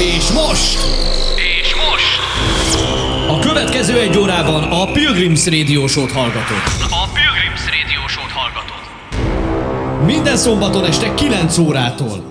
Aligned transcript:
És 0.00 0.30
most! 0.32 0.78
És 1.36 1.74
most 1.74 2.18
A 3.28 3.38
következő 3.38 3.98
egy 4.00 4.18
órában 4.18 4.62
a 4.62 4.84
Pilgrims 4.92 5.46
Radio 5.46 5.86
Show-t 5.86 6.12
hallgatod. 6.12 6.56
a 6.90 7.08
Pilgrims 7.12 7.60
Radio 7.66 8.08
Show-t 8.08 8.30
hallgatod. 8.30 10.04
Minden 10.04 10.36
szombaton 10.36 10.84
este 10.84 11.14
9 11.14 11.58
órától. 11.58 12.30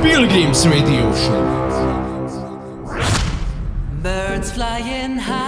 Pilgrims 0.00 0.64
Radio 0.64 1.14
Show. 1.14 1.56
Birds 4.02 4.50
flying 4.52 5.14
high, 5.18 5.47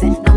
something. 0.00 0.29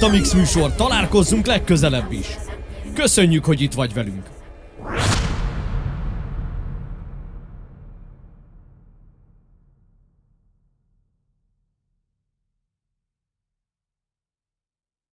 volt 0.00 0.12
a 0.12 0.16
Mix 0.16 0.32
műsor, 0.34 0.74
találkozzunk 0.74 1.46
legközelebb 1.46 2.12
is. 2.12 2.26
Köszönjük, 2.94 3.44
hogy 3.44 3.60
itt 3.60 3.72
vagy 3.72 3.92
velünk! 3.92 4.39